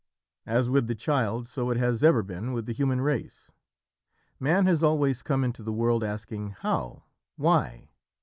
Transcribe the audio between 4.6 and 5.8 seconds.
has always come into the